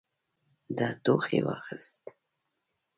ده 0.77 0.87
ټوخي 1.03 1.39
واخيست. 1.47 2.01